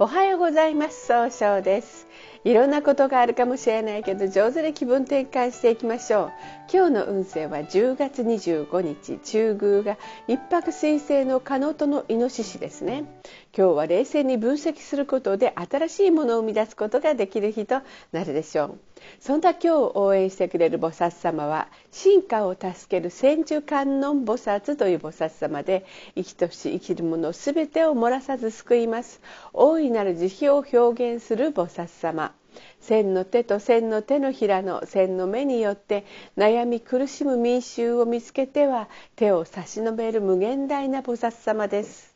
[0.00, 1.08] おはようございます。
[1.08, 2.06] 総称です。
[2.44, 6.32] いろんなことがあるかもしれないけど上手に気分転換していきましょう。
[6.72, 9.98] 今日の運勢は10月25日中宮が
[10.28, 13.06] 一泊水星の可能とのイノシシですね。
[13.52, 17.80] 今日は冷静に分析することで新しいものを生み出すことができる日と
[18.12, 18.78] なるでしょう。
[19.20, 25.84] そんな今日応援してくれる菩薩様は進化を助ける千手観音菩薩という菩薩様で
[26.14, 29.20] 生きとし生きるものすべてを漏らさず救います。
[29.52, 32.32] 大いなる慈悲を表現する菩薩様。
[32.80, 36.04] 千の手と千の手のひらの千の目によって
[36.36, 42.14] 悩み苦しむ民衆を見つけては手を差し伸べる無限大な菩薩様です。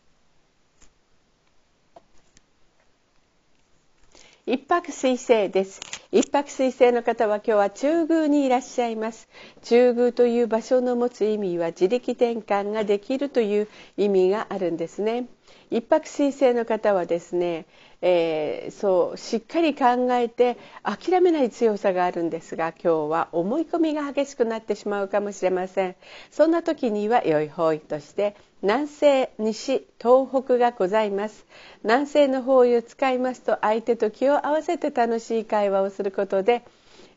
[4.45, 5.92] 一泊水星です。
[6.15, 9.31] 一泊水星の方は今日は中宮にいらっしゃいます。
[9.63, 15.27] 中宮という場所の持つ意味は自力転換ができるという意味があるんですね。
[15.71, 17.65] 一泊水星の方はですね、
[18.05, 25.95] えー、そうしっかり考えて諦めない強さがあるんですが今日は思い込みが激しくなってしまうかもしれません。
[26.31, 31.47] そんな時には良い方位として南西西東北がございます。
[31.85, 36.65] 南西の方位を使いますと相手と気を合わせて楽しい会話をすることで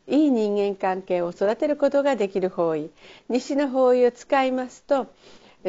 [0.06, 2.90] いい人間関係を育てることができる方位。
[3.28, 5.08] 西の方位を使いますと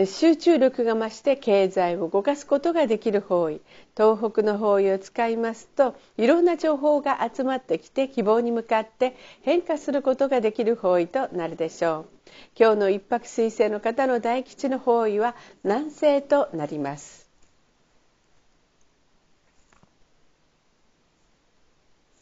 [0.06, 3.62] 集中力が増して経済を動かすことができる方位。
[3.96, 12.06] 東北の方位を使いますといろんな情報が集まってきて希望に向かって変化することができる方位となるでしょう。
[12.60, 17.28] 今日の一泊水星の方の大吉の方位は南西となります。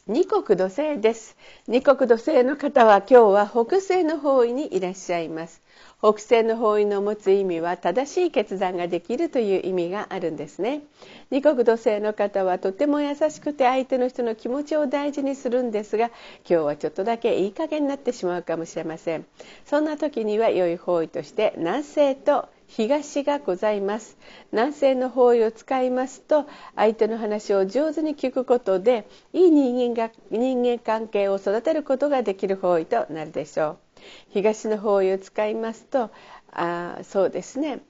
[0.08, 1.36] 二国土星です。
[1.66, 5.60] 二国土星の方は今日は北西の方位にいらっしゃいます。
[5.98, 10.82] 北西の方位の持つ意味は正しい決断ができるという意味があるんですね。
[11.30, 16.08] 二国土星の方はとても優しくて相手の人の気持ちを大事にするんですが
[16.48, 19.24] 今日はちょっとだけいい加減になってしまうかもしれません。
[19.64, 24.18] そんな時には良い方位として南西と東がございます。
[24.52, 26.44] 南西の方位を使いますと
[26.74, 33.85] 相手の話を上手に聞くことでいい人間が人間関係を育てることができる方位となるでしょう。
[34.30, 36.10] 東の方位を使いますと
[36.52, 37.80] あそうですね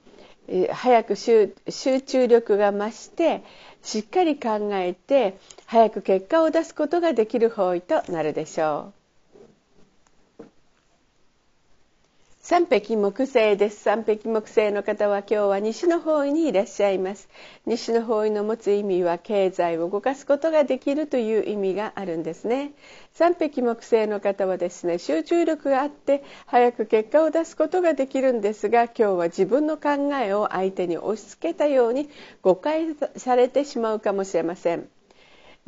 [0.71, 1.53] 早く集
[2.05, 3.43] 中力が増して
[3.83, 8.96] しっかり考えて早く結果を出すことができる方位となるでしょう。
[12.49, 13.81] 三匹木星です。
[13.81, 17.27] 三匹木星の方は今日は西の方位にいらっしゃいます。
[17.65, 22.71] 西の方位の持つ意味は経済を動かすことができるという意味があるんですね。
[23.11, 32.09] 三匹木星の方はですね集中力があって早く結果を出すことができるんですが今日は自分の考えを相手に押し付けたように
[32.43, 34.87] 誤解されてしまうかもしれません。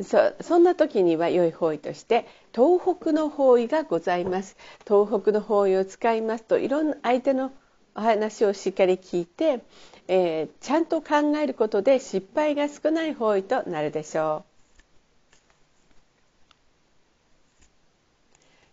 [0.04, 4.56] そそんな時には良い方位として東北の方位がございます。
[4.88, 7.52] 東北の方位を使いますといろんな相手の
[7.96, 9.62] お話をしっかり聞いて、
[10.08, 14.50] えー、ちゃんと考えることで失敗が少ない方位となるでしょう。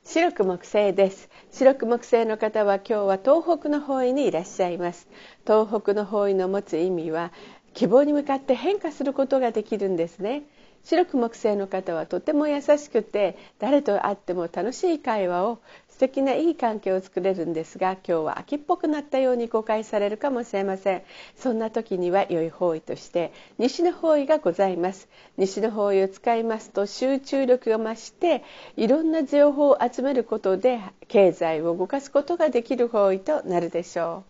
[0.08, 1.28] 白く木星です。
[1.50, 5.08] 白く木星の方は今日は東北の方位にいらっしゃいます。
[5.44, 7.32] 東北の方位の持つ意味は
[7.74, 10.44] 希望に向かって変化することができるんですね。
[10.86, 15.58] 白く木星の方はとても優しくて誰と会っても楽しい会話を
[15.88, 21.02] 素敵ないい関係を作れるんですが今日は秋っぽくなったように誤解されるかもしれません。
[21.36, 25.08] そんな時には良い方位として西の方位がございます。
[25.36, 28.44] 西の方位を使いますと集中力が増して
[28.76, 34.22] いろんな情報を集めることで経済を動かすことができる方位となるでしょ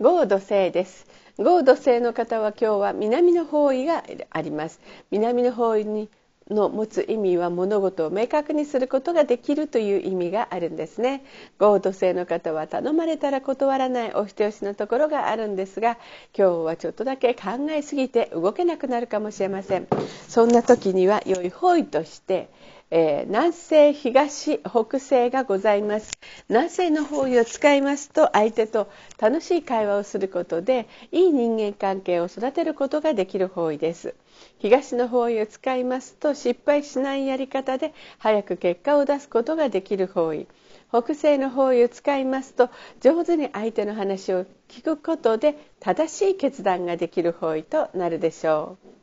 [0.00, 0.02] う。
[0.02, 1.21] 合土星です。
[1.38, 4.80] 合土星の方は今日は南の方位があります。
[5.10, 6.10] 南の方位に
[6.50, 11.24] の持つ意味は物事を明確にすることができるという意味があるんですね。
[11.58, 15.98] 合土星の方は頼まれたら断らないお人よしのところがあるんですが
[16.36, 19.86] 今日はちょっとだけ考えすぎて動けなくなるかもしれません。
[20.28, 22.50] そんな時には良い方位として
[22.94, 26.10] えー、南西東北西がございます。
[26.50, 34.14] 南西の方位を使いますと相手と楽しい会話をすることでいい人間関係を育てることができる方位です。
[34.58, 40.46] 東の方位を使いますと失敗しないやり方で早く結果を出すことができる方位。
[40.90, 42.68] 北西の方位を使いますと
[43.00, 49.01] 上手に相手の話を聞くことで正しい決断ができる方位となるでしょう。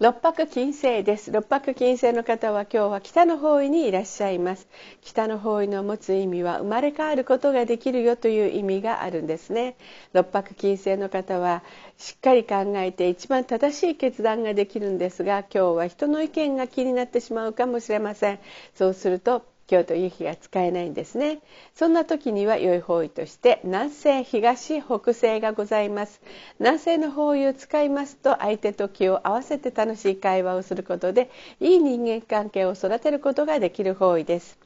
[0.00, 1.30] 六白金星です。
[1.30, 4.66] 六白金星の方は今日は北の方位にいらっしゃいます。
[5.02, 9.76] 北の方位の持つ意味は生まれ変わることができるよという意味があるんですね。
[10.12, 11.62] 六白金星の方は
[11.96, 18.40] しっかり考えて一番正しい決断ができるんですが今日は人の意見が気になってしまうかもしれません。
[18.74, 21.40] そうすると今日という日が使えないんですね。
[21.74, 26.20] そんな時には良い方位として南西東北西がございます。
[26.58, 31.30] 南西の方位を使いますと相手と気を合わせて楽しい会話をすることで
[31.60, 34.58] いい人間関係を育てることができる方位です。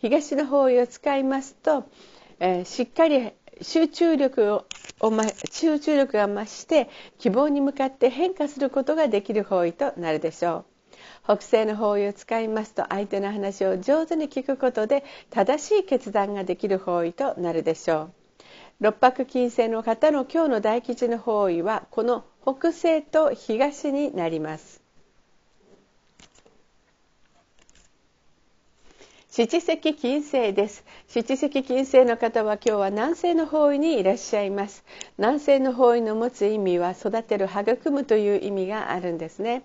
[0.00, 1.84] 東の方位を使いますと、
[2.40, 4.64] えー、しっかり集中力を
[5.50, 10.77] 集中力が増して希望に向かって変化することができる方位となるでしょう。
[11.28, 18.12] 北西の方位を使いますと相手の話を上手に聞くことで正しい決断ができる方位となるでしょう。
[18.80, 24.87] 六白金星の方の今日の大吉の方位はこの北西と東になります。
[29.30, 30.86] 七石金星です。
[31.06, 34.86] 七石金星の方は今日は南西の方位にいらっしゃいます。
[35.18, 39.64] 南西の方位の持つ意味は育てる育むという意味があるんですね。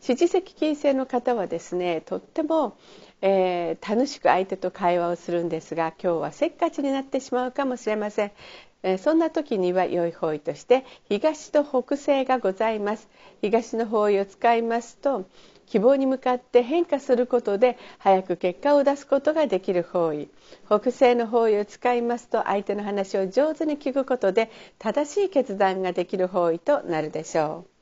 [0.00, 2.76] 七石金星の方はですねとっても、
[3.22, 8.32] えー、楽しく相手と会話をするんですが今日はせっかちになってしまうかもしれません。
[8.98, 13.08] そんな時には良い方位として東と北西がございます。
[13.40, 15.24] 東の方位を使いますと
[15.66, 20.28] 希望に向かって変化することで早く結果を出すことができる方位。
[20.66, 27.74] 北西の方位を使いますと相手の話を上手に聞くことで正しい決断ができる方位となるでしょう。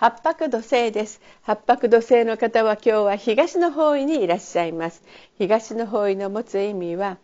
[0.00, 1.20] 八白土星です。
[1.42, 5.02] 八白土星の方は今日は東の方位にいらっしゃいます。
[5.36, 7.18] 東の方位の持つ意味は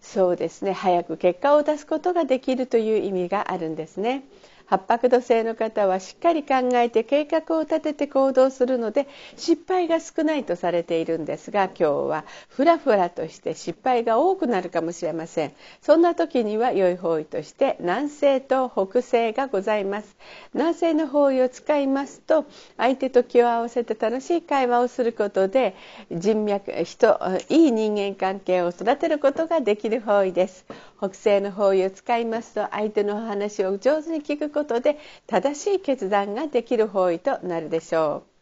[0.00, 0.72] そうですね。
[0.72, 4.24] 早く結果を出すことができるという意味があるんですね。
[4.66, 9.06] 八白土星の方はしっかり考えて計画を立てて行動するので
[9.36, 15.52] 失敗が少ないとされているんですが今日はふらふらとして失敗が多くなるかもしれません。
[15.82, 20.16] そんな時には良い方位として南西と北西がございます。
[20.54, 22.46] 南西の方位を使いますと
[22.76, 25.74] 相手と気を合わせて楽しい会話をすることで
[26.10, 30.64] 人脈人いい人間関係を育てることができる方位です。
[30.98, 38.34] 北西の方位を使いますと相手の話を上手に聞くことで正しい決断ができる方位となるでしょう。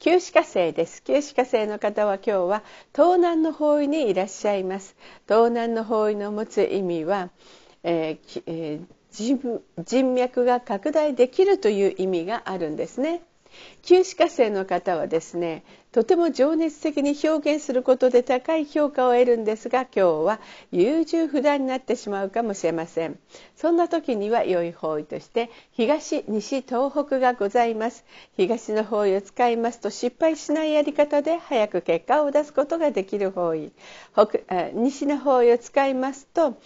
[0.00, 1.00] 旧歯科生です。
[1.04, 4.96] 旧歯科生の方は今日は東南の方位にいらっしゃいます。
[5.28, 7.30] 東南の方位の持つ意味は、
[7.84, 13.22] えーえー、人脈が拡大できるという意味があるんですね。
[13.82, 20.40] 旧歯科生の方はですねとても情熱的に表現することで高い評価を得るんですが今日は
[20.70, 23.18] 優柔不断になってしまうかもしれません。
[23.56, 28.06] そんな時には良い方位として東西東北がございます。
[28.38, 33.70] 東の方位を使いますと失敗しないやり方で早く結果を出すことができる方位。
[34.72, 36.56] 西の方位を使いますと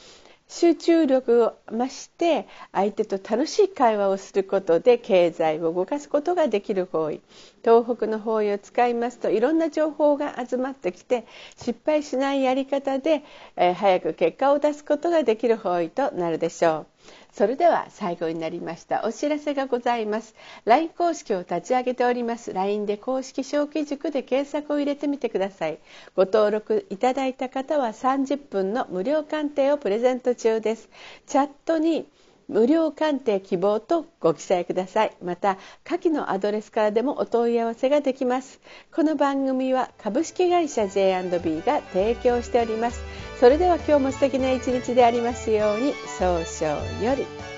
[0.48, 7.20] 集中力を増して相手と楽しい会話をすることで経済を動かすことができる方位
[7.64, 11.26] 東北の方位を使いますといろんな情報が集まってきて
[11.56, 13.24] 失敗しないやり方で、
[13.56, 16.95] えー、早く結果を出すことができる方位となるでしょう。
[17.32, 20.34] それでは最後になりましたお知らせがございます。
[20.64, 22.52] LINE 公式を立ち上げております。
[22.52, 25.78] LINE で公式小規塾で検索を入れてみてください。
[26.14, 30.88] ご登録いただいた方は30分の無料鑑定をプレゼント中です。
[31.26, 32.06] チャットに
[32.48, 35.16] 無料鑑定希望とご記載ください。
[35.22, 38.60] また下記のアドレスからでもお問い合わせができます。
[38.94, 43.02] この番組は株式会社 J&B が提供しております。
[43.40, 45.92] それでは今日も素敵な一日でありますように。
[46.18, 47.55] 早々より。